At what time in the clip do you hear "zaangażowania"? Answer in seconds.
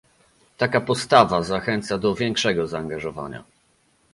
2.67-3.43